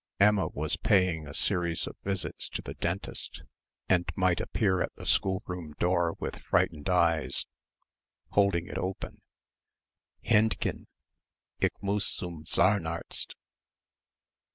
[0.19, 3.43] Emma was paying a series of visits to the dentist
[3.87, 7.45] and might appear at the schoolroom door with frightened eyes,
[8.31, 9.21] holding it open
[10.23, 10.87] "Hendchen!
[11.59, 13.35] Ich muss zum Zahnarzt."